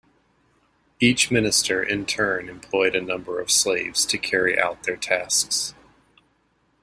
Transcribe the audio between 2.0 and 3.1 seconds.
turn employed a